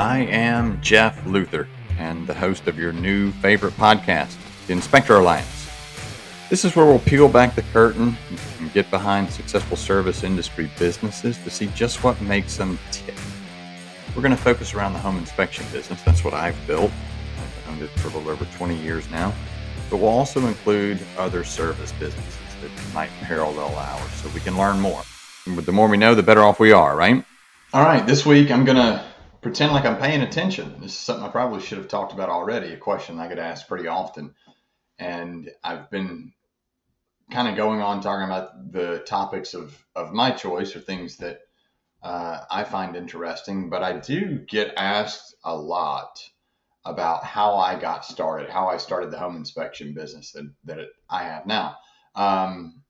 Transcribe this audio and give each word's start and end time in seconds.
I 0.00 0.20
am 0.30 0.80
Jeff 0.80 1.26
Luther 1.26 1.68
and 1.98 2.26
the 2.26 2.32
host 2.32 2.68
of 2.68 2.78
your 2.78 2.90
new 2.90 3.32
favorite 3.32 3.74
podcast, 3.74 4.34
the 4.66 4.72
Inspector 4.72 5.14
Alliance. 5.14 5.68
This 6.48 6.64
is 6.64 6.74
where 6.74 6.86
we'll 6.86 7.00
peel 7.00 7.28
back 7.28 7.54
the 7.54 7.60
curtain 7.60 8.16
and 8.58 8.72
get 8.72 8.90
behind 8.90 9.30
successful 9.30 9.76
service 9.76 10.24
industry 10.24 10.70
businesses 10.78 11.36
to 11.44 11.50
see 11.50 11.66
just 11.74 12.02
what 12.02 12.18
makes 12.22 12.56
them 12.56 12.78
tick. 12.90 13.14
We're 14.16 14.22
going 14.22 14.34
to 14.34 14.42
focus 14.42 14.72
around 14.72 14.94
the 14.94 14.98
home 15.00 15.18
inspection 15.18 15.66
business. 15.70 16.00
That's 16.00 16.24
what 16.24 16.32
I've 16.32 16.56
built. 16.66 16.90
I've 17.36 17.72
owned 17.72 17.82
it 17.82 17.90
for 18.00 18.08
a 18.08 18.12
little 18.12 18.30
over 18.30 18.46
20 18.56 18.76
years 18.76 19.06
now. 19.10 19.34
But 19.90 19.98
we'll 19.98 20.08
also 20.08 20.46
include 20.46 20.98
other 21.18 21.44
service 21.44 21.92
businesses 21.92 22.38
that 22.62 22.70
might 22.94 23.10
parallel 23.20 23.76
ours 23.76 24.10
so 24.12 24.30
we 24.30 24.40
can 24.40 24.56
learn 24.56 24.80
more. 24.80 25.02
And 25.44 25.58
the 25.58 25.72
more 25.72 25.88
we 25.88 25.98
know, 25.98 26.14
the 26.14 26.22
better 26.22 26.42
off 26.42 26.58
we 26.58 26.72
are, 26.72 26.96
right? 26.96 27.22
All 27.74 27.84
right, 27.84 28.06
this 28.06 28.24
week 28.24 28.50
I'm 28.50 28.64
going 28.64 28.78
to 28.78 29.09
pretend 29.42 29.72
like 29.72 29.84
I'm 29.84 29.98
paying 29.98 30.22
attention. 30.22 30.80
This 30.80 30.92
is 30.92 30.98
something 30.98 31.24
I 31.24 31.30
probably 31.30 31.62
should 31.62 31.78
have 31.78 31.88
talked 31.88 32.12
about 32.12 32.28
already, 32.28 32.72
a 32.72 32.76
question 32.76 33.18
I 33.18 33.28
get 33.28 33.38
asked 33.38 33.68
pretty 33.68 33.88
often. 33.88 34.34
And 34.98 35.50
I've 35.64 35.90
been 35.90 36.32
kind 37.30 37.48
of 37.48 37.56
going 37.56 37.80
on 37.80 38.00
talking 38.00 38.26
about 38.26 38.72
the 38.72 39.02
topics 39.06 39.54
of, 39.54 39.76
of 39.94 40.12
my 40.12 40.30
choice 40.30 40.74
or 40.76 40.80
things 40.80 41.16
that 41.18 41.40
uh, 42.02 42.40
I 42.50 42.64
find 42.64 42.96
interesting, 42.96 43.70
but 43.70 43.82
I 43.82 43.98
do 43.98 44.38
get 44.48 44.74
asked 44.76 45.34
a 45.44 45.54
lot 45.54 46.22
about 46.84 47.24
how 47.24 47.56
I 47.56 47.78
got 47.78 48.04
started, 48.04 48.48
how 48.48 48.68
I 48.68 48.78
started 48.78 49.10
the 49.10 49.18
home 49.18 49.36
inspection 49.36 49.94
business 49.94 50.32
that, 50.32 50.50
that 50.64 50.78
it, 50.78 50.90
I 51.08 51.24
have 51.24 51.46
now. 51.46 51.76
Um, 52.14 52.82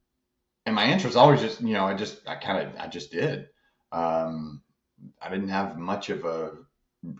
and 0.64 0.74
my 0.74 0.84
answer 0.84 1.08
is 1.08 1.16
always 1.16 1.40
just, 1.40 1.60
you 1.60 1.74
know, 1.74 1.84
I 1.84 1.94
just, 1.94 2.26
I 2.26 2.36
kind 2.36 2.68
of, 2.68 2.80
I 2.80 2.86
just 2.86 3.10
did. 3.10 3.48
Um, 3.92 4.62
I 5.20 5.28
didn't 5.28 5.48
have 5.48 5.78
much 5.78 6.10
of 6.10 6.24
a, 6.24 6.52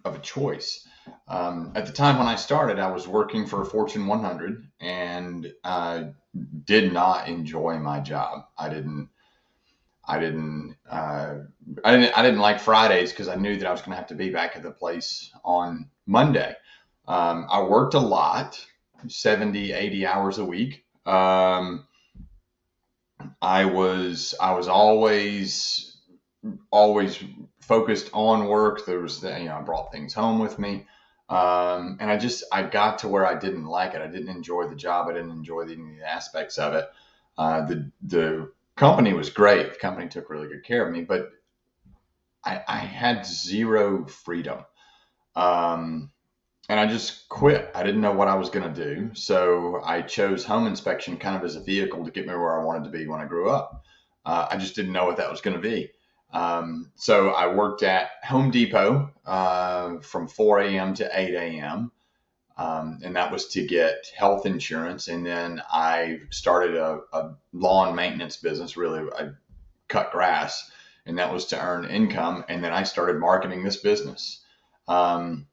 of 0.05 0.17
a 0.17 0.21
choice. 0.21 0.87
Um, 1.29 1.73
at 1.75 1.87
the 1.87 1.93
time 1.93 2.19
when 2.19 2.27
I 2.27 2.37
started, 2.37 2.79
I 2.79 2.91
was 2.91 3.09
working 3.09 3.47
for 3.47 3.63
a 3.63 3.67
Fortune 3.67 4.07
100 4.07 4.67
and 4.81 5.53
I 5.65 6.11
did 6.65 6.93
not 6.93 7.29
enjoy 7.29 7.79
my 7.79 8.01
job. 8.01 8.47
I 8.59 8.69
didn't, 8.69 9.09
I 10.07 10.19
didn't, 10.19 10.77
uh, 10.91 11.37
I 11.85 11.97
didn't, 11.97 12.19
I 12.19 12.23
didn't 12.23 12.41
like 12.41 12.61
Fridays 12.61 13.11
because 13.11 13.29
I 13.29 13.37
knew 13.37 13.57
that 13.57 13.67
I 13.67 13.73
was 13.73 13.81
going 13.81 13.93
to 13.93 13.97
have 13.97 14.09
to 14.09 14.15
be 14.15 14.31
back 14.31 14.57
at 14.57 14.63
the 14.63 14.71
place 14.71 15.31
on 15.45 15.89
Monday. 16.07 16.55
Um, 17.07 17.47
I 17.51 17.63
worked 17.63 17.95
a 17.95 18.01
lot, 18.01 18.65
70, 19.07 19.73
80 19.73 20.07
hours 20.07 20.39
a 20.39 20.45
week. 20.45 20.85
Um, 21.07 21.87
I 23.43 23.65
was, 23.65 24.35
I 24.41 24.53
was 24.55 24.69
always, 24.69 25.90
always 26.71 27.23
focused 27.61 28.11
on 28.13 28.47
work. 28.47 28.87
There 28.87 29.01
was, 29.01 29.23
you 29.23 29.45
know, 29.45 29.57
I 29.59 29.63
brought 29.63 29.93
things 29.93 30.15
home 30.15 30.39
with 30.39 30.59
me. 30.59 30.87
Um, 31.29 31.99
and 32.01 32.11
I 32.11 32.17
just, 32.17 32.45
I 32.51 32.65
got 32.65 32.99
to 33.01 33.09
where 33.09 33.25
I 33.25 33.39
didn't 33.39 33.67
like 33.67 33.95
it. 33.95 34.03
I 34.03 34.09
didn't 34.09 34.35
enjoy 34.35 34.67
the 34.67 34.75
job. 34.75 35.09
I 35.09 35.13
didn't 35.13 35.31
enjoy 35.31 35.65
the, 35.65 35.77
the 35.77 36.09
aspects 36.09 36.59
of 36.59 36.75
it. 36.75 36.87
Uh, 37.39 37.67
the, 37.67 37.91
the 38.03 38.53
company 38.77 39.13
was 39.13 39.31
great. 39.31 39.73
The 39.73 39.79
company 39.79 40.09
took 40.09 40.29
really 40.29 40.49
good 40.49 40.65
care 40.65 40.87
of 40.87 40.93
me, 40.93 41.03
but 41.03 41.31
I, 42.45 42.63
I 42.67 42.79
had 42.79 43.25
zero 43.25 44.07
freedom. 44.07 44.65
Um, 45.37 46.11
and 46.69 46.81
I 46.81 46.87
just 46.87 47.29
quit. 47.29 47.71
I 47.75 47.83
didn't 47.83 48.01
know 48.01 48.13
what 48.13 48.29
I 48.29 48.35
was 48.35 48.51
going 48.51 48.73
to 48.73 48.85
do. 48.85 49.11
So 49.15 49.81
I 49.85 50.03
chose 50.03 50.45
home 50.45 50.67
inspection 50.67 51.17
kind 51.17 51.37
of 51.37 51.45
as 51.45 51.57
a 51.57 51.61
vehicle 51.61 52.05
to 52.05 52.11
get 52.11 52.27
me 52.27 52.35
where 52.35 52.61
I 52.61 52.65
wanted 52.65 52.85
to 52.85 52.91
be 52.91 53.07
when 53.07 53.21
I 53.21 53.27
grew 53.27 53.51
up. 53.51 53.85
Uh, 54.25 54.47
I 54.51 54.57
just 54.57 54.75
didn't 54.75 54.93
know 54.93 55.05
what 55.05 55.17
that 55.17 55.31
was 55.31 55.41
going 55.41 55.57
to 55.57 55.63
be. 55.63 55.91
Um, 56.33 56.93
so 56.95 57.31
I 57.31 57.53
worked 57.53 57.83
at 57.83 58.11
Home 58.25 58.51
Depot 58.51 59.11
uh, 59.27 59.99
from 59.99 60.29
4 60.29 60.61
a.m. 60.61 60.95
to 60.95 61.11
8 61.13 61.35
a.m. 61.35 61.91
Um, 62.57 63.01
and 63.03 63.17
that 63.17 63.33
was 63.33 63.49
to 63.49 63.67
get 63.67 64.11
health 64.17 64.47
insurance. 64.47 65.09
And 65.09 65.25
then 65.25 65.63
I 65.73 66.21
started 66.31 66.77
a, 66.77 67.01
a 67.13 67.35
lawn 67.53 67.95
maintenance 67.95 68.37
business. 68.37 68.77
Really, 68.77 69.11
I 69.19 69.31
cut 69.89 70.13
grass, 70.13 70.71
and 71.07 71.19
that 71.19 71.33
was 71.33 71.47
to 71.47 71.61
earn 71.61 71.87
income. 71.87 72.45
And 72.49 72.63
then 72.63 72.73
I 72.73 72.83
started 72.83 73.19
marketing 73.19 73.65
this 73.65 73.79
business. 73.79 74.45
Um, 74.87 75.47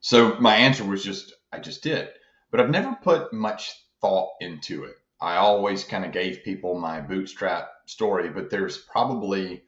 so 0.00 0.36
my 0.38 0.54
answer 0.54 0.84
was 0.84 1.02
just 1.02 1.34
I 1.52 1.58
just 1.58 1.82
did, 1.82 2.08
but 2.50 2.60
I've 2.60 2.70
never 2.70 2.96
put 3.02 3.32
much 3.32 3.72
thought 4.00 4.30
into 4.40 4.84
it. 4.84 4.94
I 5.20 5.36
always 5.36 5.82
kind 5.84 6.04
of 6.04 6.12
gave 6.12 6.44
people 6.44 6.78
my 6.78 7.00
bootstrap 7.00 7.70
story, 7.86 8.28
but 8.28 8.50
there's 8.50 8.78
probably 8.78 9.64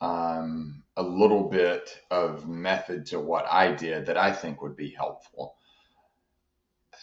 um, 0.00 0.82
a 0.96 1.02
little 1.02 1.48
bit 1.48 2.00
of 2.10 2.48
method 2.48 3.06
to 3.06 3.20
what 3.20 3.46
I 3.50 3.72
did 3.72 4.06
that 4.06 4.16
I 4.16 4.32
think 4.32 4.62
would 4.62 4.76
be 4.76 4.90
helpful. 4.90 5.56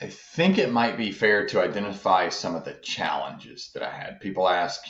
I 0.01 0.07
think 0.07 0.57
it 0.57 0.73
might 0.73 0.97
be 0.97 1.11
fair 1.11 1.45
to 1.47 1.61
identify 1.61 2.27
some 2.27 2.53
of 2.53 2.65
the 2.65 2.73
challenges 2.73 3.71
that 3.73 3.83
I 3.83 3.91
had. 3.91 4.19
People 4.19 4.49
ask, 4.49 4.83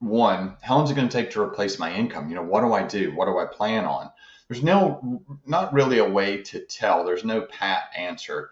one, 0.00 0.56
how 0.62 0.76
long 0.76 0.84
is 0.84 0.90
it 0.90 0.94
going 0.96 1.08
to 1.08 1.16
take 1.16 1.30
to 1.30 1.40
replace 1.40 1.78
my 1.78 1.94
income? 1.94 2.28
You 2.28 2.34
know, 2.34 2.42
what 2.42 2.62
do 2.62 2.72
I 2.72 2.82
do? 2.82 3.14
What 3.14 3.26
do 3.26 3.38
I 3.38 3.46
plan 3.46 3.84
on? 3.84 4.10
There's 4.48 4.64
no, 4.64 5.22
not 5.46 5.72
really 5.72 5.98
a 5.98 6.08
way 6.08 6.42
to 6.42 6.60
tell. 6.60 7.04
There's 7.04 7.24
no 7.24 7.42
pat 7.42 7.84
answer. 7.96 8.50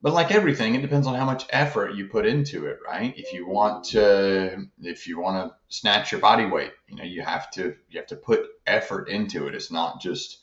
But 0.00 0.12
like 0.12 0.30
everything, 0.30 0.74
it 0.74 0.82
depends 0.82 1.06
on 1.06 1.14
how 1.14 1.24
much 1.24 1.46
effort 1.50 1.94
you 1.94 2.06
put 2.06 2.24
into 2.24 2.66
it, 2.66 2.78
right? 2.86 3.12
If 3.16 3.32
you 3.32 3.48
want 3.48 3.84
to, 3.86 4.66
if 4.80 5.06
you 5.08 5.20
want 5.20 5.50
to 5.50 5.56
snatch 5.68 6.12
your 6.12 6.20
body 6.20 6.46
weight, 6.46 6.72
you 6.88 6.96
know, 6.96 7.04
you 7.04 7.22
have 7.22 7.50
to, 7.52 7.74
you 7.90 7.98
have 7.98 8.06
to 8.08 8.16
put 8.16 8.46
effort 8.66 9.08
into 9.08 9.48
it. 9.48 9.54
It's 9.54 9.72
not 9.72 10.00
just, 10.00 10.38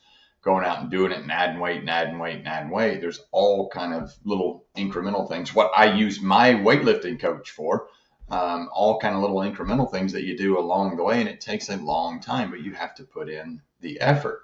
going 0.45 0.63
out 0.63 0.79
and 0.79 0.91
doing 0.91 1.11
it 1.11 1.17
and 1.17 1.31
adding 1.31 1.59
weight 1.59 1.79
and 1.79 1.89
adding 1.89 2.19
weight 2.19 2.38
and 2.38 2.47
adding 2.47 2.69
weight. 2.69 3.01
There's 3.01 3.19
all 3.31 3.67
kind 3.69 3.94
of 3.94 4.15
little 4.23 4.65
incremental 4.77 5.27
things. 5.27 5.53
What 5.55 5.71
I 5.75 5.91
use 5.95 6.21
my 6.21 6.51
weightlifting 6.51 7.19
coach 7.19 7.49
for, 7.49 7.88
um, 8.29 8.69
all 8.71 8.99
kind 8.99 9.15
of 9.15 9.21
little 9.21 9.38
incremental 9.38 9.89
things 9.89 10.13
that 10.13 10.23
you 10.23 10.38
do 10.38 10.59
along 10.59 10.95
the 10.95 11.03
way, 11.03 11.19
and 11.19 11.27
it 11.27 11.41
takes 11.41 11.69
a 11.69 11.77
long 11.77 12.21
time, 12.21 12.51
but 12.51 12.61
you 12.61 12.73
have 12.73 12.94
to 12.95 13.03
put 13.03 13.27
in 13.27 13.59
the 13.81 13.99
effort. 13.99 14.44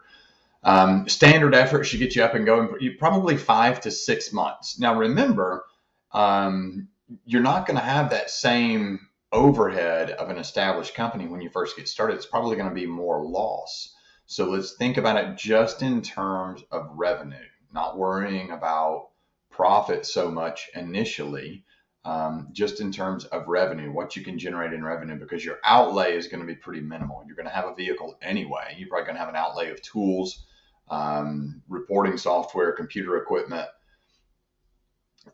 Um, 0.63 1.09
standard 1.09 1.55
effort 1.55 1.85
should 1.85 1.99
get 1.99 2.15
you 2.15 2.23
up 2.23 2.35
and 2.35 2.45
going 2.45 2.95
probably 2.99 3.35
five 3.37 3.81
to 3.81 3.91
six 3.91 4.31
months. 4.31 4.77
Now, 4.79 4.97
remember, 4.97 5.65
um, 6.11 6.87
you're 7.25 7.41
not 7.41 7.65
going 7.65 7.79
to 7.79 7.85
have 7.85 8.11
that 8.11 8.29
same 8.29 9.07
overhead 9.31 10.11
of 10.11 10.29
an 10.29 10.37
established 10.37 10.93
company 10.93 11.27
when 11.27 11.41
you 11.41 11.49
first 11.49 11.77
get 11.77 11.87
started. 11.87 12.15
It's 12.15 12.25
probably 12.25 12.57
going 12.57 12.69
to 12.69 12.75
be 12.75 12.85
more 12.85 13.25
loss. 13.25 13.95
So 14.25 14.49
let's 14.49 14.73
think 14.73 14.97
about 14.97 15.17
it 15.17 15.37
just 15.37 15.81
in 15.81 16.01
terms 16.01 16.63
of 16.71 16.89
revenue, 16.93 17.35
not 17.73 17.97
worrying 17.97 18.51
about 18.51 19.09
profit 19.49 20.05
so 20.05 20.31
much 20.31 20.69
initially, 20.75 21.65
um, 22.05 22.47
just 22.51 22.81
in 22.81 22.91
terms 22.91 23.25
of 23.25 23.47
revenue, 23.47 23.91
what 23.91 24.15
you 24.15 24.23
can 24.23 24.39
generate 24.39 24.73
in 24.73 24.83
revenue, 24.83 25.19
because 25.19 25.43
your 25.43 25.59
outlay 25.65 26.15
is 26.15 26.27
going 26.27 26.39
to 26.39 26.47
be 26.47 26.55
pretty 26.55 26.81
minimal. 26.81 27.23
You're 27.25 27.35
going 27.35 27.47
to 27.47 27.53
have 27.53 27.67
a 27.67 27.75
vehicle 27.75 28.17
anyway. 28.21 28.75
You're 28.77 28.87
probably 28.89 29.05
going 29.05 29.15
to 29.15 29.19
have 29.19 29.29
an 29.29 29.35
outlay 29.35 29.69
of 29.69 29.81
tools, 29.81 30.45
um, 30.91 31.63
reporting 31.67 32.17
software, 32.17 32.73
computer 32.73 33.17
equipment, 33.17 33.67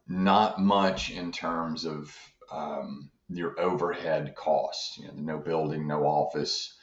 not 0.08 0.62
much 0.62 1.12
in 1.12 1.32
terms 1.34 1.86
of 1.86 2.16
um, 2.52 3.10
your 3.30 3.60
overhead 3.60 4.36
costs. 4.36 4.98
You 4.98 5.08
know, 5.08 5.14
no 5.16 5.38
building, 5.38 5.86
no 5.88 6.06
office 6.06 6.74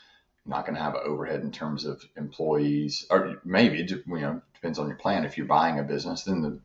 not 0.46 0.66
going 0.66 0.76
to 0.76 0.82
have 0.82 0.94
an 0.94 1.00
overhead 1.04 1.40
in 1.40 1.50
terms 1.50 1.84
of 1.84 2.04
employees, 2.16 3.06
or 3.10 3.40
maybe 3.44 3.78
you 3.78 4.02
know 4.06 4.42
depends 4.52 4.78
on 4.78 4.88
your 4.88 4.96
plan. 4.96 5.24
If 5.24 5.36
you're 5.38 5.46
buying 5.46 5.78
a 5.78 5.82
business, 5.82 6.24
then 6.24 6.42
the 6.42 6.58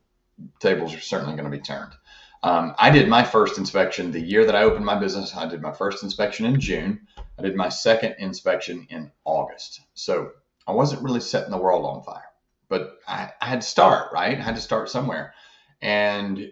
tables 0.60 0.94
are 0.94 1.00
certainly 1.00 1.34
going 1.34 1.50
to 1.50 1.58
be 1.58 1.64
turned. 1.64 1.94
Um, 2.42 2.74
I 2.78 2.90
did 2.90 3.10
my 3.10 3.24
first 3.24 3.58
inspection 3.58 4.12
the 4.12 4.20
year 4.20 4.46
that 4.46 4.56
I 4.56 4.64
opened 4.64 4.86
my 4.86 4.98
business. 4.98 5.36
I 5.36 5.46
did 5.48 5.62
my 5.62 5.74
first 5.74 6.04
inspection 6.04 6.46
in 6.46 6.60
June. 6.60 7.08
I 7.38 7.42
did 7.42 7.56
my 7.56 7.70
second 7.70 8.16
inspection 8.20 8.88
in 8.90 9.12
August. 9.26 9.82
So 9.94 10.32
I 10.70 10.74
wasn't 10.74 11.04
really 11.04 11.22
setting 11.22 11.52
the 11.52 11.58
world 11.58 11.86
on 11.86 12.04
fire, 12.04 12.32
but 12.70 13.00
I, 13.08 13.32
I 13.42 13.46
had 13.48 13.62
to 13.62 13.68
start, 13.68 14.14
right? 14.14 14.38
I 14.38 14.42
had 14.42 14.56
to 14.56 14.62
start 14.62 14.90
somewhere. 14.90 15.34
And 15.82 16.52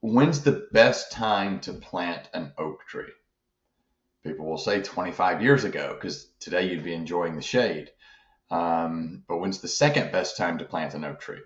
when's 0.00 0.42
the 0.42 0.68
best 0.72 1.12
time 1.12 1.60
to 1.60 1.72
plant 1.72 2.28
an 2.34 2.52
oak 2.58 2.86
tree? 2.86 3.12
people 4.22 4.46
will 4.46 4.58
say 4.58 4.80
25 4.80 5.42
years 5.42 5.64
ago 5.64 5.94
because 5.94 6.26
today 6.38 6.70
you'd 6.70 6.84
be 6.84 6.94
enjoying 6.94 7.34
the 7.34 7.42
shade. 7.42 7.90
Um, 8.50 9.24
but 9.26 9.38
when's 9.38 9.60
the 9.60 9.68
second 9.68 10.12
best 10.12 10.36
time 10.36 10.58
to 10.58 10.64
plant 10.64 10.94
an 10.94 11.04
oak 11.04 11.20
tree? 11.20 11.40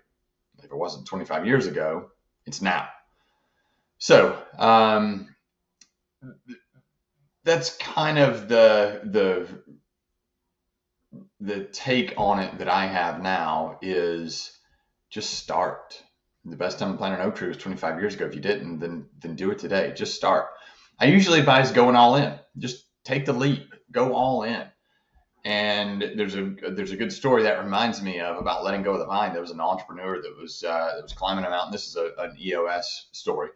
If 0.59 0.65
it 0.65 0.75
wasn't 0.75 1.07
25 1.07 1.47
years 1.47 1.67
ago, 1.67 2.11
it's 2.47 2.61
now. 2.61 2.89
So 3.99 4.41
um, 4.59 5.35
that's 7.45 7.77
kind 7.77 8.19
of 8.19 8.49
the 8.49 9.01
the 9.05 9.49
the 11.41 11.65
take 11.65 12.15
on 12.17 12.39
it 12.39 12.59
that 12.59 12.69
I 12.69 12.87
have 12.87 13.21
now 13.21 13.79
is 13.83 14.53
just 15.11 15.35
start. 15.35 16.03
The 16.45 16.57
best 16.57 16.79
time 16.79 16.93
to 16.93 16.99
plant 16.99 17.21
an 17.21 17.27
oak 17.27 17.37
tree 17.37 17.49
was 17.49 17.57
25 17.57 18.01
years 18.01 18.15
ago. 18.15 18.27
If 18.27 18.35
you 18.35 18.41
didn't, 18.41 18.79
then 18.79 19.07
then 19.21 19.35
do 19.35 19.51
it 19.51 19.59
today. 19.59 19.93
Just 19.97 20.15
start. 20.15 20.47
I 20.99 21.07
usually 21.07 21.41
advise 21.41 21.73
going 21.73 21.97
all 21.97 22.17
in. 22.17 22.39
Just 22.59 22.85
take 23.05 23.27
the 23.27 23.33
leap, 23.33 23.75
go 23.91 24.15
all 24.15 24.43
in. 24.45 24.65
And 25.45 26.03
there's 26.17 26.35
a 26.35 26.55
there's 26.71 26.91
a 26.93 26.97
good 26.97 27.13
story 27.13 27.45
that 27.45 27.63
reminds 27.63 28.03
me 28.03 28.21
of 28.21 28.39
about 28.39 28.65
letting 28.65 28.83
go 28.83 28.95
of 28.95 28.99
the 28.99 29.07
vine. 29.07 29.33
There 29.33 29.43
was 29.43 29.51
an 29.51 29.61
entrepreneur 29.61 30.21
that 30.21 30.37
was 30.41 30.65
uh, 30.65 30.93
that 30.97 31.03
was 31.03 31.13
climbing 31.13 31.45
a 31.45 31.51
mountain. 31.51 31.73
This 31.73 31.87
is 31.87 31.97
a, 31.97 32.13
an 32.19 32.37
EOS 32.41 33.09
story. 33.13 33.51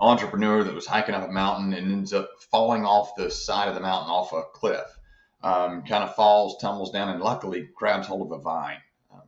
Entrepreneur 0.00 0.64
that 0.64 0.74
was 0.74 0.86
hiking 0.86 1.14
up 1.14 1.28
a 1.28 1.32
mountain 1.32 1.72
and 1.74 1.92
ends 1.92 2.12
up 2.12 2.28
falling 2.50 2.84
off 2.84 3.14
the 3.16 3.30
side 3.30 3.68
of 3.68 3.74
the 3.74 3.80
mountain 3.80 4.10
off 4.10 4.32
a 4.32 4.42
cliff. 4.52 4.98
Um, 5.44 5.82
kind 5.82 6.02
of 6.02 6.14
falls, 6.14 6.56
tumbles 6.60 6.90
down, 6.90 7.10
and 7.10 7.22
luckily 7.22 7.68
grabs 7.76 8.06
hold 8.06 8.32
of 8.32 8.38
a 8.38 8.42
vine 8.42 8.78
um, 9.12 9.20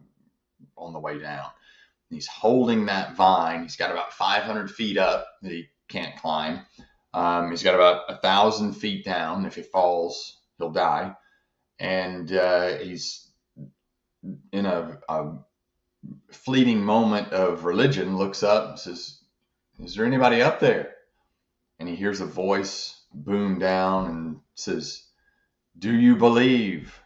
on 0.77 0.95
the 0.95 0.99
way 0.99 1.19
down. 1.19 1.51
He's 2.09 2.27
holding 2.27 2.87
that 2.87 3.17
vine. 3.17 3.63
He's 3.63 3.77
got 3.77 3.91
about 3.91 4.15
500 4.15 4.71
feet 4.71 4.97
up 4.97 5.27
that 5.43 5.53
he 5.53 5.69
can't 5.89 6.17
climb. 6.17 6.61
Um, 7.13 7.51
he's 7.51 7.63
got 7.63 7.75
about 7.75 8.05
a 8.09 8.17
thousand 8.17 8.75
feet 8.75 9.05
down. 9.05 9.47
If 9.47 9.57
he 9.57 9.63
falls, 9.63 10.39
he'll 10.59 10.71
die. 10.71 11.15
And 11.79 12.33
uh, 12.33 12.79
he's 12.79 13.29
in 14.53 14.67
a, 14.67 14.99
a, 15.09 15.33
fleeting 16.31 16.85
moment 16.85 17.33
of 17.33 17.65
religion, 17.65 18.17
looks 18.17 18.43
up 18.43 18.71
and 18.71 18.79
says, 18.79 19.19
Is 19.81 19.95
there 19.95 20.07
anybody 20.07 20.41
up 20.41 20.61
there? 20.61 20.95
And 21.79 21.89
he 21.89 21.97
hears 21.97 22.21
a 22.21 22.27
voice 22.27 23.01
boom 23.13 23.59
down 23.59 24.07
and 24.07 24.41
says, 24.55 25.06
Do 25.79 25.95
you 25.95 26.17
believe? 26.17 26.99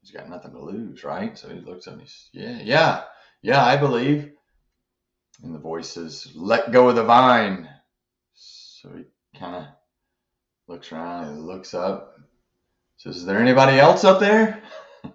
He's 0.00 0.10
got 0.12 0.28
nothing 0.28 0.52
to 0.52 0.60
lose, 0.60 1.04
right? 1.04 1.36
So 1.36 1.48
he 1.48 1.60
looks 1.60 1.86
and 1.86 2.00
he's, 2.00 2.28
Yeah, 2.32 2.60
yeah, 2.62 3.04
yeah, 3.42 3.64
I 3.64 3.76
believe. 3.76 4.32
And 5.42 5.54
the 5.54 5.58
voice 5.58 5.90
says, 5.90 6.28
Let 6.34 6.72
go 6.72 6.88
of 6.88 6.96
the 6.96 7.04
vine. 7.04 7.68
So 8.34 8.90
he 8.96 9.04
kind 9.38 9.56
of 9.56 9.64
looks 10.68 10.92
around 10.92 11.28
and 11.28 11.46
looks 11.46 11.74
up. 11.74 12.16
Says, 12.96 13.16
Is 13.16 13.24
there 13.24 13.40
anybody 13.40 13.78
else 13.78 14.04
up 14.04 14.20
there? 14.20 14.62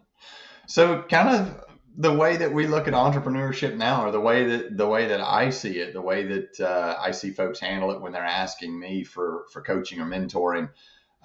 so 0.68 1.04
kind 1.04 1.30
of 1.30 1.64
the 1.98 2.14
way 2.14 2.38
that 2.38 2.54
we 2.54 2.68
look 2.68 2.88
at 2.88 2.94
entrepreneurship 2.94 3.76
now, 3.76 4.06
or 4.06 4.12
the 4.12 4.20
way 4.20 4.46
that 4.46 4.78
the 4.78 4.88
way 4.88 5.08
that 5.08 5.20
I 5.20 5.50
see 5.50 5.80
it, 5.80 5.94
the 5.94 6.02
way 6.02 6.26
that 6.26 6.60
uh, 6.60 6.96
I 7.02 7.12
see 7.12 7.32
folks 7.32 7.60
handle 7.60 7.92
it 7.92 8.02
when 8.02 8.12
they're 8.12 8.24
asking 8.24 8.80
me 8.80 9.04
for 9.04 9.46
for 9.52 9.62
coaching 9.62 10.00
or 10.00 10.06
mentoring, 10.06 10.70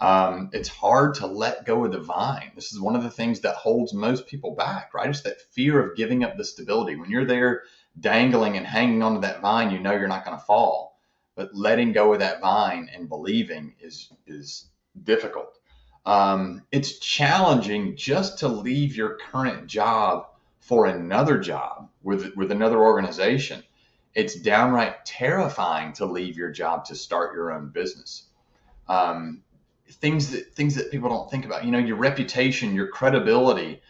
um, 0.02 0.50
it's 0.52 0.68
hard 0.68 1.14
to 1.14 1.28
let 1.28 1.64
go 1.64 1.84
of 1.84 1.92
the 1.92 2.00
vine. 2.00 2.50
This 2.56 2.72
is 2.72 2.80
one 2.80 2.96
of 2.96 3.04
the 3.04 3.10
things 3.10 3.38
that 3.40 3.54
holds 3.54 3.94
most 3.94 4.26
people 4.26 4.56
back, 4.56 4.92
right? 4.92 5.08
It's 5.08 5.20
that 5.20 5.40
fear 5.40 5.78
of 5.80 5.96
giving 5.96 6.24
up 6.24 6.36
the 6.36 6.44
stability. 6.44 6.96
When 6.96 7.08
you're 7.08 7.24
there 7.24 7.62
dangling 8.00 8.56
and 8.56 8.66
hanging 8.66 9.04
onto 9.04 9.20
that 9.20 9.40
vine, 9.40 9.70
you 9.70 9.78
know 9.78 9.92
you're 9.92 10.08
not 10.08 10.24
going 10.24 10.36
to 10.36 10.44
fall. 10.44 10.98
But 11.36 11.54
letting 11.54 11.92
go 11.92 12.12
of 12.12 12.18
that 12.18 12.40
vine 12.40 12.90
and 12.92 13.08
believing 13.08 13.76
is 13.80 14.12
is 14.26 14.70
difficult. 15.04 15.60
Um, 16.04 16.62
it's 16.72 16.98
challenging 16.98 17.94
just 17.96 18.40
to 18.40 18.48
leave 18.48 18.96
your 18.96 19.18
current 19.30 19.68
job 19.68 20.26
for 20.58 20.86
another 20.86 21.38
job 21.38 21.88
with 22.02 22.34
with 22.34 22.50
another 22.50 22.80
organization. 22.80 23.62
It's 24.16 24.34
downright 24.34 25.06
terrifying 25.06 25.92
to 25.92 26.06
leave 26.06 26.36
your 26.36 26.50
job 26.50 26.86
to 26.86 26.96
start 26.96 27.36
your 27.36 27.52
own 27.52 27.68
business. 27.68 28.24
Um, 28.88 29.44
things 29.90 30.30
that 30.30 30.54
things 30.54 30.74
that 30.74 30.90
people 30.90 31.08
don't 31.08 31.30
think 31.30 31.44
about. 31.44 31.64
You 31.64 31.70
know, 31.70 31.78
your 31.78 31.96
reputation, 31.96 32.74
your 32.74 32.88
credibility, 32.88 33.80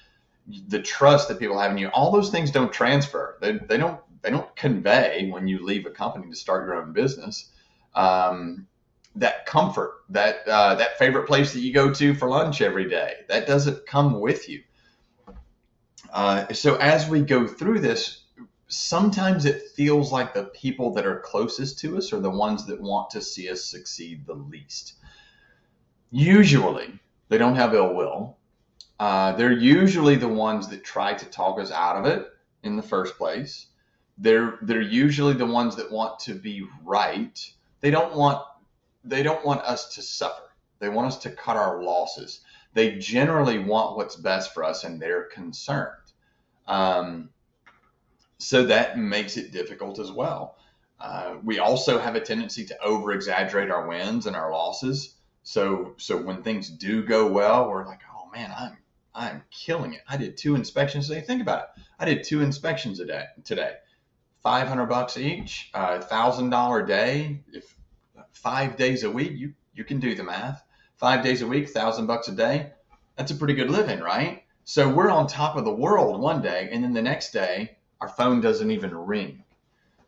the 0.69 0.81
trust 0.81 1.29
that 1.29 1.39
people 1.39 1.59
have 1.59 1.71
in 1.71 1.79
you. 1.79 1.89
All 1.89 2.11
those 2.11 2.31
things 2.31 2.51
don't 2.51 2.73
transfer. 2.73 3.39
They, 3.41 3.53
they 3.59 3.77
don't 3.77 4.01
they 4.23 4.31
don't 4.31 4.55
convey 4.57 5.29
when 5.31 5.47
you 5.49 5.65
leave 5.65 5.87
a 5.87 5.91
company 5.91 6.29
to 6.31 6.37
start 6.37 6.67
your 6.67 6.77
own 6.77 6.93
business. 6.93 7.51
Um, 7.95 8.67
that 9.17 9.45
comfort, 9.45 9.93
that 10.09 10.47
uh, 10.49 10.75
that 10.77 10.99
favorite 10.99 11.27
place 11.27 11.53
that 11.53 11.61
you 11.61 11.73
go 11.73 11.93
to 11.93 12.15
for 12.15 12.29
lunch 12.29 12.63
every 12.63 12.89
day, 12.89 13.17
that 13.29 13.47
doesn't 13.47 13.87
come 13.87 14.21
with 14.21 14.49
you. 14.49 14.63
Uh, 16.11 16.51
so 16.53 16.77
as 16.77 17.09
we 17.09 17.21
go 17.21 17.47
through 17.47 17.81
this, 17.81 18.25
sometimes 18.69 19.45
it 19.45 19.63
feels 19.75 20.13
like 20.13 20.33
the 20.33 20.45
people 20.45 20.93
that 20.95 21.07
are 21.07 21.21
closest 21.21 21.79
to 21.81 21.97
us 21.99 22.13
are 22.13 22.21
the 22.21 22.31
ones 22.31 22.67
that 22.67 22.81
want 22.81 23.11
to 23.11 23.21
see 23.21 23.51
us 23.51 23.65
succeed 23.65 24.27
the 24.27 24.35
least. 24.35 24.95
Usually, 26.13 27.01
they 27.31 27.39
don't 27.39 27.57
have 27.57 27.75
ill 27.75 27.95
will. 27.95 28.37
Uh, 29.01 29.33
they're 29.33 29.51
usually 29.51 30.15
the 30.15 30.29
ones 30.29 30.69
that 30.69 30.85
try 30.85 31.15
to 31.15 31.25
talk 31.27 31.59
us 31.59 31.73
out 31.73 31.97
of 31.97 32.05
it 32.05 32.27
in 32.63 32.77
the 32.77 32.83
first 32.83 33.17
place. 33.17 33.69
They're 34.19 34.59
they're 34.61 34.83
usually 34.83 35.33
the 35.33 35.47
ones 35.47 35.75
that 35.77 35.91
want 35.91 36.19
to 36.21 36.35
be 36.35 36.67
right. 36.85 37.41
They 37.81 37.91
don't 37.91 38.15
want 38.15 38.45
they 39.03 39.23
don't 39.23 39.45
want 39.45 39.63
us 39.63 39.95
to 39.95 40.03
suffer. 40.03 40.53
They 40.81 40.91
want 40.91 41.07
us 41.07 41.17
to 41.19 41.31
cut 41.31 41.57
our 41.57 41.83
losses. 41.83 42.41
They 42.75 42.99
generally 42.99 43.59
want 43.59 43.97
what's 43.97 44.17
best 44.17 44.53
for 44.53 44.65
us, 44.65 44.85
and 44.85 45.01
they're 45.01 45.25
concerned. 45.25 46.13
Um, 46.67 47.31
so 48.37 48.67
that 48.67 48.99
makes 48.99 49.39
it 49.39 49.51
difficult 49.51 49.99
as 49.99 50.13
well. 50.13 50.57
Uh, 51.01 51.37
we 51.43 51.59
also 51.59 51.99
have 51.99 52.17
a 52.17 52.21
tendency 52.21 52.67
to 52.67 52.83
over 52.83 53.13
exaggerate 53.13 53.71
our 53.71 53.89
wins 53.89 54.27
and 54.27 54.37
our 54.37 54.53
losses. 54.53 55.15
So 55.43 55.95
so 55.99 56.17
when 56.17 56.43
things 56.43 56.71
do 56.71 57.03
go 57.03 57.27
well, 57.27 57.69
we're 57.69 57.87
like, 57.87 58.01
oh 58.15 58.31
man, 58.31 58.53
I'm 58.57 58.77
I'm 59.15 59.43
killing 59.51 59.95
it. 59.95 60.03
I 60.09 60.17
did 60.17 60.37
two 60.37 60.55
inspections 60.55 61.09
today. 61.09 61.21
Think 61.21 61.43
about 61.43 61.63
it. 61.63 61.83
I 61.99 62.05
did 62.05 62.25
two 62.25 62.41
inspections 62.41 63.01
a 63.01 63.07
day 63.07 63.27
today. 63.45 63.75
500 64.43 64.87
bucks 64.87 65.17
each, 65.17 65.71
thousand 65.73 66.51
dollar 66.51 66.85
day. 66.85 67.41
If 67.53 67.77
five 68.33 68.77
days 68.77 69.05
a 69.05 69.11
week, 69.11 69.33
you, 69.35 69.55
you 69.75 69.85
can 69.85 70.01
do 70.01 70.15
the 70.15 70.25
math. 70.25 70.65
Five 70.97 71.23
days 71.23 71.43
a 71.43 71.47
week, 71.47 71.69
thousand 71.69 72.07
bucks 72.07 72.29
a 72.29 72.33
day. 72.33 72.73
That's 73.17 73.31
a 73.31 73.37
pretty 73.37 73.55
good 73.55 73.71
living, 73.71 74.01
right? 74.01 74.45
So 74.65 74.89
we're 74.89 75.11
on 75.11 75.27
top 75.27 75.57
of 75.57 75.65
the 75.65 75.75
world 75.75 76.21
one 76.21 76.43
day, 76.43 76.69
and 76.73 76.83
then 76.83 76.93
the 76.93 77.03
next 77.03 77.33
day, 77.33 77.77
our 78.01 78.09
phone 78.09 78.41
doesn't 78.41 78.71
even 78.71 78.97
ring. 78.97 79.45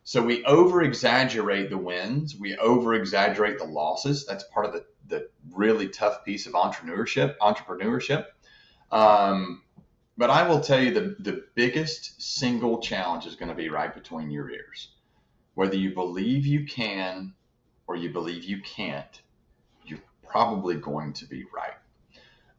So 0.07 0.23
we 0.23 0.45
over 0.45 0.83
exaggerate 0.83 1.71
the 1.71 1.79
wins, 1.79 2.37
we 2.39 2.57
over 2.59 2.95
exaggerate 2.95 3.59
the 3.59 3.65
losses. 3.65 4.27
That's 4.27 4.45
part 4.45 4.67
of 4.67 4.75
the, 4.75 4.85
the 5.09 5.29
really 5.51 5.89
tough 5.89 6.25
piece 6.25 6.47
of 6.47 6.53
entrepreneurship. 6.53 7.37
Entrepreneurship. 7.39 8.27
Um, 8.93 9.63
but 10.19 10.29
I 10.29 10.47
will 10.47 10.61
tell 10.61 10.81
you 10.81 10.93
the, 10.93 11.17
the 11.19 11.45
biggest 11.55 12.21
single 12.23 12.81
challenge 12.81 13.25
is 13.27 13.35
going 13.35 13.49
to 13.49 13.55
be 13.55 13.71
right 13.71 13.93
between 13.95 14.31
your 14.31 14.51
ears. 14.51 14.91
Whether 15.55 15.77
you 15.77 15.95
believe 15.95 16.47
you 16.47 16.67
can 16.67 17.33
or 17.87 17.97
you 17.97 18.11
believe 18.11 18.45
you 18.45 18.61
can't, 18.61 19.23
you're 19.87 20.03
probably 20.27 20.77
going 20.77 21.15
to 21.15 21.27
be 21.27 21.45
right. 21.55 21.73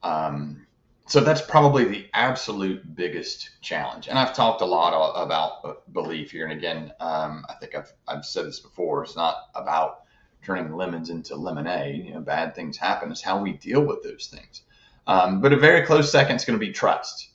Um, 0.02 0.65
so 1.08 1.20
that's 1.20 1.42
probably 1.42 1.86
the 1.86 2.08
absolute 2.14 2.96
biggest 2.96 3.62
challenge. 3.62 4.08
And 4.08 4.18
I've 4.18 4.34
talked 4.34 4.62
a 4.62 4.66
lot 4.66 5.14
about 5.16 5.94
belief 5.94 6.32
here. 6.32 6.48
And 6.48 6.58
again, 6.58 6.92
um, 7.00 7.46
I 7.48 7.54
think 7.60 7.76
I've, 7.76 7.94
I've 8.08 8.26
said 8.26 8.46
this 8.46 8.60
before. 8.60 9.04
It's 9.04 9.16
not 9.16 9.36
about 9.54 10.00
turning 10.44 10.76
lemons 10.76 11.12
into 11.12 11.36
lemonade. 11.36 12.06
You 12.06 12.16
know, 12.16 12.22
bad 12.22 12.56
things 12.56 12.78
happen. 12.78 13.12
It's 13.12 13.22
how 13.22 13.40
we 13.40 13.54
deal 13.54 13.86
with 13.86 14.02
those 14.02 14.28
things. 14.34 14.64
Um, 15.06 15.42
but 15.42 15.54
a 15.54 15.58
very 15.58 15.86
close 15.86 16.12
second 16.12 16.38
is 16.38 16.46
going 16.46 16.60
to 16.60 16.66
be 16.66 16.72
trust, 16.72 17.30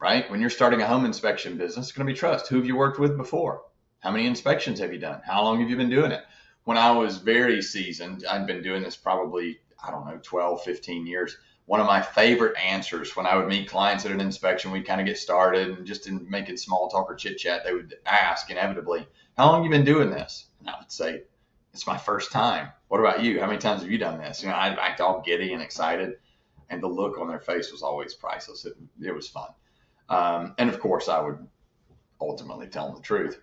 right? 0.00 0.30
When 0.30 0.40
you're 0.40 0.48
starting 0.48 0.80
a 0.80 0.86
home 0.86 1.04
inspection 1.04 1.58
business, 1.58 1.88
it's 1.88 1.96
going 1.96 2.06
to 2.06 2.12
be 2.12 2.18
trust. 2.18 2.46
Who 2.46 2.56
have 2.56 2.66
you 2.66 2.76
worked 2.76 3.00
with 3.00 3.16
before? 3.16 3.62
How 3.98 4.12
many 4.12 4.26
inspections 4.26 4.78
have 4.78 4.92
you 4.92 5.00
done? 5.00 5.20
How 5.24 5.42
long 5.42 5.60
have 5.60 5.68
you 5.68 5.76
been 5.76 5.90
doing 5.90 6.12
it? 6.12 6.22
When 6.62 6.78
I 6.78 6.92
was 6.92 7.18
very 7.18 7.60
seasoned, 7.60 8.24
I'd 8.28 8.46
been 8.46 8.62
doing 8.62 8.84
this 8.84 8.96
probably, 8.96 9.58
I 9.84 9.90
don't 9.90 10.06
know, 10.06 10.20
12, 10.22 10.62
15 10.62 11.06
years 11.08 11.36
one 11.66 11.80
of 11.80 11.86
my 11.86 12.02
favorite 12.02 12.56
answers 12.58 13.16
when 13.16 13.26
I 13.26 13.36
would 13.36 13.48
meet 13.48 13.68
clients 13.68 14.04
at 14.04 14.12
an 14.12 14.20
inspection, 14.20 14.72
we'd 14.72 14.86
kind 14.86 15.00
of 15.00 15.06
get 15.06 15.18
started 15.18 15.68
and 15.68 15.86
just 15.86 16.06
in 16.06 16.28
making 16.28 16.56
small 16.56 16.88
talk 16.88 17.08
or 17.08 17.14
chit 17.14 17.38
chat, 17.38 17.64
they 17.64 17.72
would 17.72 17.94
ask 18.04 18.50
inevitably, 18.50 19.06
How 19.36 19.50
long 19.50 19.64
you 19.64 19.70
been 19.70 19.84
doing 19.84 20.10
this? 20.10 20.46
And 20.60 20.68
I 20.68 20.74
would 20.78 20.90
say, 20.90 21.22
It's 21.72 21.86
my 21.86 21.96
first 21.96 22.32
time. 22.32 22.68
What 22.88 23.00
about 23.00 23.22
you? 23.22 23.40
How 23.40 23.46
many 23.46 23.58
times 23.58 23.82
have 23.82 23.90
you 23.90 23.98
done 23.98 24.18
this? 24.18 24.42
You 24.42 24.48
know, 24.48 24.56
I'd 24.56 24.78
act 24.78 25.00
all 25.00 25.22
giddy 25.24 25.52
and 25.52 25.62
excited. 25.62 26.16
And 26.68 26.82
the 26.82 26.88
look 26.88 27.18
on 27.18 27.28
their 27.28 27.40
face 27.40 27.70
was 27.70 27.82
always 27.82 28.14
priceless. 28.14 28.64
It, 28.64 28.74
it 29.00 29.14
was 29.14 29.28
fun. 29.28 29.48
Um, 30.08 30.54
and 30.58 30.68
of 30.68 30.80
course, 30.80 31.08
I 31.08 31.20
would 31.20 31.38
ultimately 32.20 32.66
tell 32.66 32.86
them 32.86 32.96
the 32.96 33.02
truth. 33.02 33.40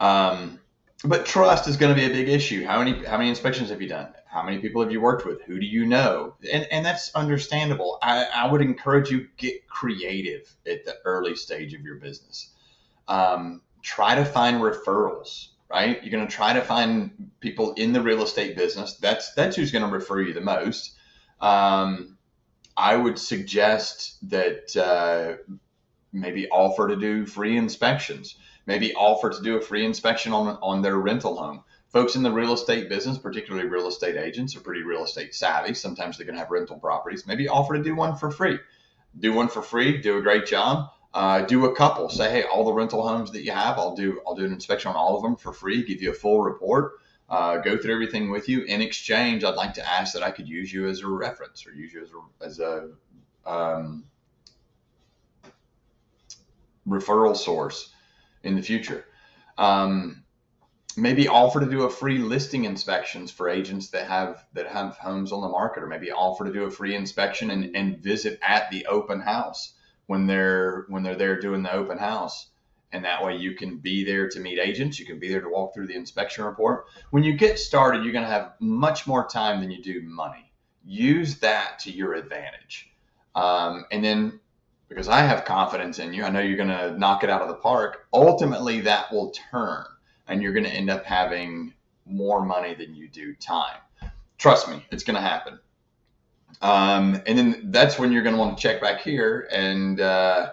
Um, 0.00 0.60
but 1.04 1.26
trust 1.26 1.68
is 1.68 1.76
going 1.76 1.94
to 1.94 2.00
be 2.00 2.06
a 2.06 2.14
big 2.14 2.28
issue. 2.28 2.64
How 2.64 2.82
many 2.82 3.04
how 3.04 3.18
many 3.18 3.28
inspections 3.28 3.70
have 3.70 3.80
you 3.80 3.88
done? 3.88 4.12
How 4.30 4.42
many 4.42 4.58
people 4.58 4.82
have 4.82 4.92
you 4.92 5.00
worked 5.00 5.26
with? 5.26 5.42
Who 5.42 5.58
do 5.58 5.66
you 5.66 5.86
know? 5.86 6.34
And 6.52 6.66
and 6.70 6.84
that's 6.84 7.14
understandable. 7.14 7.98
I, 8.02 8.24
I 8.24 8.50
would 8.50 8.60
encourage 8.60 9.10
you 9.10 9.28
get 9.36 9.66
creative 9.68 10.54
at 10.66 10.84
the 10.84 10.96
early 11.04 11.34
stage 11.34 11.74
of 11.74 11.82
your 11.82 11.96
business. 11.96 12.50
Um, 13.06 13.62
try 13.82 14.14
to 14.14 14.24
find 14.24 14.60
referrals. 14.60 15.48
Right, 15.70 16.02
you're 16.02 16.10
going 16.10 16.26
to 16.26 16.32
try 16.34 16.54
to 16.54 16.62
find 16.62 17.30
people 17.40 17.74
in 17.74 17.92
the 17.92 18.00
real 18.00 18.22
estate 18.22 18.56
business. 18.56 18.94
That's 18.94 19.34
that's 19.34 19.56
who's 19.56 19.70
going 19.70 19.84
to 19.84 19.90
refer 19.90 20.22
you 20.22 20.32
the 20.32 20.40
most. 20.40 20.92
Um, 21.40 22.16
I 22.76 22.96
would 22.96 23.18
suggest 23.18 24.16
that 24.30 24.74
uh, 24.76 25.42
maybe 26.12 26.48
offer 26.48 26.88
to 26.88 26.96
do 26.96 27.26
free 27.26 27.56
inspections 27.56 28.36
maybe 28.68 28.94
offer 28.94 29.30
to 29.30 29.42
do 29.42 29.56
a 29.56 29.60
free 29.60 29.84
inspection 29.84 30.32
on, 30.32 30.58
on 30.62 30.82
their 30.82 30.96
rental 30.96 31.36
home. 31.36 31.64
Folks 31.88 32.16
in 32.16 32.22
the 32.22 32.30
real 32.30 32.52
estate 32.52 32.88
business, 32.88 33.18
particularly 33.18 33.68
real 33.68 33.88
estate 33.88 34.16
agents, 34.16 34.56
are 34.56 34.60
pretty 34.60 34.82
real 34.82 35.04
estate 35.04 35.34
savvy. 35.34 35.74
Sometimes 35.74 36.16
they're 36.16 36.26
going 36.26 36.36
to 36.36 36.40
have 36.40 36.50
rental 36.50 36.78
properties. 36.78 37.26
Maybe 37.26 37.48
offer 37.48 37.76
to 37.76 37.82
do 37.82 37.94
one 37.94 38.16
for 38.16 38.30
free. 38.30 38.58
Do 39.18 39.32
one 39.32 39.48
for 39.48 39.62
free. 39.62 39.98
Do 39.98 40.18
a 40.18 40.22
great 40.22 40.46
job. 40.46 40.90
Uh, 41.14 41.40
do 41.42 41.64
a 41.64 41.74
couple. 41.74 42.08
Say, 42.08 42.30
hey, 42.30 42.42
all 42.42 42.64
the 42.64 42.72
rental 42.72 43.06
homes 43.06 43.32
that 43.32 43.42
you 43.42 43.52
have, 43.52 43.78
I'll 43.78 43.96
do. 43.96 44.20
I'll 44.26 44.34
do 44.34 44.44
an 44.44 44.52
inspection 44.52 44.90
on 44.90 44.96
all 44.96 45.16
of 45.16 45.22
them 45.22 45.36
for 45.36 45.52
free. 45.52 45.82
Give 45.82 46.02
you 46.02 46.10
a 46.10 46.14
full 46.14 46.42
report. 46.42 46.92
Uh, 47.28 47.58
go 47.58 47.76
through 47.76 47.92
everything 47.92 48.30
with 48.30 48.48
you. 48.48 48.62
In 48.62 48.80
exchange, 48.80 49.44
I'd 49.44 49.54
like 49.54 49.74
to 49.74 49.86
ask 49.86 50.14
that 50.14 50.22
I 50.22 50.30
could 50.30 50.48
use 50.48 50.72
you 50.72 50.86
as 50.88 51.00
a 51.00 51.08
reference 51.08 51.66
or 51.66 51.72
use 51.72 51.92
you 51.92 52.02
as 52.02 52.10
a, 52.10 52.44
as 52.44 52.60
a 52.60 52.90
um, 53.50 54.04
referral 56.86 57.36
source 57.36 57.90
in 58.42 58.54
the 58.54 58.62
future. 58.62 59.04
Um, 59.56 60.24
maybe 60.96 61.28
offer 61.28 61.60
to 61.60 61.66
do 61.66 61.84
a 61.84 61.90
free 61.90 62.18
listing 62.18 62.64
inspections 62.64 63.30
for 63.30 63.48
agents 63.48 63.88
that 63.90 64.08
have 64.08 64.44
that 64.54 64.66
have 64.66 64.96
homes 64.96 65.32
on 65.32 65.40
the 65.40 65.48
market, 65.48 65.82
or 65.82 65.86
maybe 65.86 66.10
offer 66.10 66.44
to 66.44 66.52
do 66.52 66.64
a 66.64 66.70
free 66.70 66.94
inspection 66.94 67.50
and, 67.50 67.74
and 67.76 67.98
visit 67.98 68.38
at 68.42 68.70
the 68.70 68.86
open 68.86 69.20
house 69.20 69.74
when 70.06 70.26
they're 70.26 70.86
when 70.88 71.02
they're 71.02 71.16
there 71.16 71.40
doing 71.40 71.62
the 71.62 71.72
open 71.72 71.98
house. 71.98 72.48
And 72.90 73.04
that 73.04 73.22
way 73.22 73.36
you 73.36 73.54
can 73.54 73.76
be 73.78 74.02
there 74.02 74.30
to 74.30 74.40
meet 74.40 74.58
agents. 74.58 74.98
You 74.98 75.04
can 75.04 75.18
be 75.18 75.28
there 75.28 75.42
to 75.42 75.48
walk 75.48 75.74
through 75.74 75.88
the 75.88 75.94
inspection 75.94 76.44
report. 76.44 76.86
When 77.10 77.22
you 77.22 77.34
get 77.34 77.58
started, 77.58 78.02
you're 78.02 78.14
going 78.14 78.24
to 78.24 78.30
have 78.30 78.54
much 78.60 79.06
more 79.06 79.28
time 79.28 79.60
than 79.60 79.70
you 79.70 79.82
do 79.82 80.00
money. 80.00 80.50
Use 80.86 81.38
that 81.40 81.78
to 81.80 81.90
your 81.90 82.14
advantage. 82.14 82.90
Um, 83.34 83.84
and 83.92 84.02
then 84.02 84.40
because 84.88 85.06
I 85.06 85.20
have 85.20 85.44
confidence 85.44 85.98
in 85.98 86.14
you, 86.14 86.24
I 86.24 86.30
know 86.30 86.40
you're 86.40 86.56
going 86.56 86.70
to 86.70 86.98
knock 86.98 87.24
it 87.24 87.28
out 87.28 87.42
of 87.42 87.48
the 87.48 87.56
park. 87.56 88.06
Ultimately, 88.14 88.80
that 88.80 89.12
will 89.12 89.32
turn 89.50 89.84
and 90.28 90.42
you're 90.42 90.52
going 90.52 90.64
to 90.64 90.70
end 90.70 90.90
up 90.90 91.04
having 91.04 91.72
more 92.06 92.44
money 92.44 92.74
than 92.74 92.94
you 92.94 93.08
do 93.08 93.34
time. 93.34 93.78
Trust 94.38 94.68
me, 94.68 94.84
it's 94.90 95.04
going 95.04 95.16
to 95.16 95.20
happen. 95.20 95.58
Um, 96.62 97.20
and 97.26 97.38
then 97.38 97.60
that's 97.70 97.98
when 97.98 98.12
you're 98.12 98.22
going 98.22 98.34
to 98.34 98.40
want 98.40 98.56
to 98.56 98.62
check 98.62 98.80
back 98.80 99.00
here 99.00 99.48
and 99.52 100.00
uh, 100.00 100.52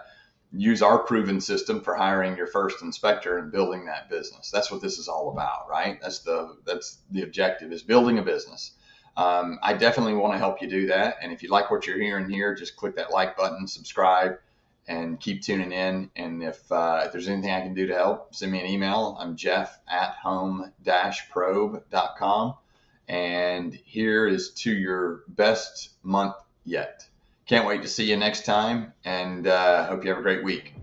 use 0.52 0.82
our 0.82 0.98
proven 0.98 1.40
system 1.40 1.80
for 1.80 1.94
hiring 1.94 2.36
your 2.36 2.46
first 2.46 2.82
inspector 2.82 3.38
and 3.38 3.50
building 3.50 3.86
that 3.86 4.08
business. 4.08 4.50
That's 4.50 4.70
what 4.70 4.82
this 4.82 4.98
is 4.98 5.08
all 5.08 5.30
about, 5.30 5.68
right? 5.68 5.98
That's 6.00 6.20
the 6.20 6.56
that's 6.64 6.98
the 7.10 7.22
objective 7.22 7.72
is 7.72 7.82
building 7.82 8.18
a 8.18 8.22
business. 8.22 8.72
Um, 9.16 9.58
I 9.62 9.72
definitely 9.72 10.14
want 10.14 10.34
to 10.34 10.38
help 10.38 10.60
you 10.60 10.68
do 10.68 10.86
that. 10.88 11.16
And 11.22 11.32
if 11.32 11.42
you 11.42 11.48
like 11.48 11.70
what 11.70 11.86
you're 11.86 11.98
hearing 11.98 12.28
here, 12.28 12.54
just 12.54 12.76
click 12.76 12.96
that 12.96 13.10
like 13.10 13.36
button, 13.36 13.66
subscribe, 13.66 14.38
and 14.88 15.18
keep 15.20 15.42
tuning 15.42 15.72
in. 15.72 16.10
And 16.16 16.42
if, 16.42 16.70
uh, 16.70 17.02
if 17.06 17.12
there's 17.12 17.28
anything 17.28 17.50
I 17.50 17.62
can 17.62 17.74
do 17.74 17.86
to 17.86 17.94
help, 17.94 18.34
send 18.34 18.52
me 18.52 18.60
an 18.60 18.66
email. 18.66 19.16
I'm 19.18 19.36
Jeff 19.36 19.78
at 19.88 20.14
home 20.22 20.72
probe.com. 21.30 22.54
And 23.08 23.74
here 23.74 24.26
is 24.26 24.50
to 24.50 24.72
your 24.72 25.22
best 25.28 25.90
month 26.02 26.34
yet. 26.64 27.06
Can't 27.46 27.66
wait 27.66 27.82
to 27.82 27.88
see 27.88 28.04
you 28.04 28.16
next 28.16 28.44
time 28.44 28.92
and 29.04 29.46
uh, 29.46 29.86
hope 29.86 30.02
you 30.02 30.10
have 30.10 30.18
a 30.18 30.22
great 30.22 30.42
week. 30.42 30.74